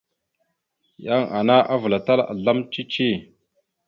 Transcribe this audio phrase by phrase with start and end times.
[1.07, 3.09] Yan ana avəlatal azlam cici.